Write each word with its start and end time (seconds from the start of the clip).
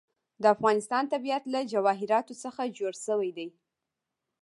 د 0.41 0.43
افغانستان 0.55 1.03
طبیعت 1.13 1.43
له 1.53 1.59
جواهرات 1.71 2.27
څخه 2.43 2.61
جوړ 2.77 2.93
شوی 3.05 3.29
دی. 3.37 3.47